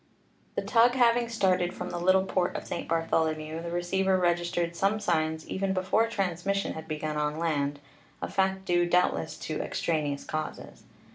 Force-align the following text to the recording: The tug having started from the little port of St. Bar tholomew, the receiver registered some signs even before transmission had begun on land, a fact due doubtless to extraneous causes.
The 0.55 0.63
tug 0.63 0.95
having 0.95 1.29
started 1.29 1.75
from 1.75 1.91
the 1.91 1.99
little 1.99 2.23
port 2.25 2.55
of 2.55 2.65
St. 2.65 2.87
Bar 2.87 3.07
tholomew, 3.11 3.61
the 3.61 3.69
receiver 3.69 4.17
registered 4.17 4.75
some 4.75 4.99
signs 4.99 5.47
even 5.47 5.73
before 5.73 6.07
transmission 6.07 6.73
had 6.73 6.87
begun 6.87 7.17
on 7.17 7.37
land, 7.37 7.79
a 8.19 8.27
fact 8.27 8.65
due 8.65 8.89
doubtless 8.89 9.37
to 9.37 9.61
extraneous 9.61 10.23
causes. 10.23 10.85